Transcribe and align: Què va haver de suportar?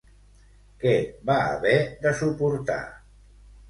Què 0.85 0.95
va 1.31 1.37
haver 1.53 1.77
de 2.09 2.17
suportar? 2.25 2.83